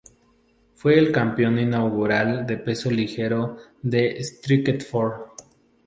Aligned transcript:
Fue 0.73 0.97
el 0.97 1.11
campeón 1.11 1.59
inaugural 1.59 2.47
de 2.47 2.57
peso 2.57 2.89
ligero 2.89 3.57
de 3.83 4.23
Strikeforce. 4.23 5.33